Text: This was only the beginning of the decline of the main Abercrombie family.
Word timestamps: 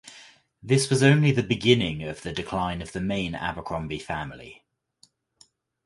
This 0.63 0.89
was 0.89 1.03
only 1.03 1.31
the 1.31 1.43
beginning 1.43 2.01
of 2.05 2.23
the 2.23 2.33
decline 2.33 2.81
of 2.81 2.91
the 2.91 2.99
main 3.01 3.35
Abercrombie 3.35 3.99
family. 3.99 4.65